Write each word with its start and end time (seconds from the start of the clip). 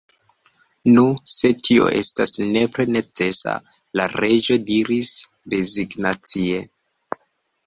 «Nu, 0.93 1.01
se 1.33 1.51
tio 1.67 1.89
estas 1.97 2.33
nepre 2.55 2.85
necesa," 2.95 3.53
la 4.01 4.09
Reĝo 4.15 4.59
diris 4.71 5.13
rezignacie. 5.57 6.65